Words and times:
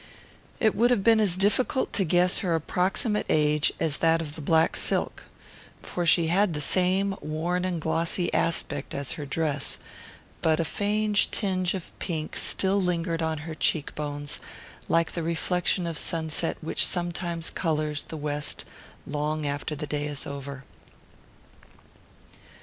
It 0.59 0.73
would 0.73 0.89
have 0.89 1.03
been 1.03 1.19
as 1.19 1.37
difficult 1.37 1.93
to 1.93 2.03
guess 2.03 2.39
her 2.39 2.55
approximate 2.55 3.27
age 3.29 3.71
as 3.79 3.97
that 3.97 4.19
of 4.19 4.33
the 4.33 4.41
black 4.41 4.75
silk, 4.75 5.25
for 5.83 6.07
she 6.07 6.25
had 6.25 6.55
the 6.55 6.59
same 6.59 7.15
worn 7.21 7.65
and 7.65 7.79
glossy 7.79 8.33
aspect 8.33 8.95
as 8.95 9.11
her 9.11 9.27
dress; 9.27 9.77
but 10.41 10.59
a 10.59 10.65
faint 10.65 11.27
tinge 11.31 11.75
of 11.75 11.93
pink 11.99 12.35
still 12.35 12.81
lingered 12.81 13.21
on 13.21 13.37
her 13.45 13.53
cheek 13.53 13.93
bones, 13.93 14.39
like 14.89 15.11
the 15.11 15.21
reflection 15.21 15.85
of 15.85 15.99
sunset 15.99 16.57
which 16.61 16.83
sometimes 16.83 17.51
colours 17.51 18.01
the 18.01 18.17
west 18.17 18.65
long 19.05 19.45
after 19.45 19.75
the 19.75 19.85
day 19.85 20.07
is 20.07 20.25
over. 20.25 20.63